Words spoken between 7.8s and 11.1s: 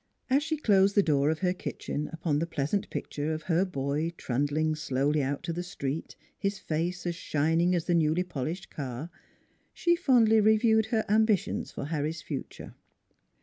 the newly polished car, she fondly reviewed her